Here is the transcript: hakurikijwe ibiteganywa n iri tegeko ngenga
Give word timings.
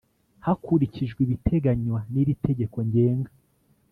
hakurikijwe 0.45 1.19
ibiteganywa 1.23 1.99
n 2.11 2.13
iri 2.21 2.33
tegeko 2.45 2.77
ngenga 2.87 3.31